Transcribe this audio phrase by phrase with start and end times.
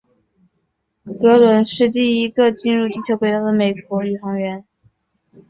[1.19, 4.65] 格伦是第一个进入地球轨道的美国宇航员。